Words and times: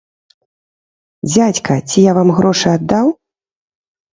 Дзядзька, 1.27 1.73
ці 1.89 2.07
я 2.09 2.15
вам 2.19 2.29
грошы 2.39 2.67
аддаў?! 2.77 3.07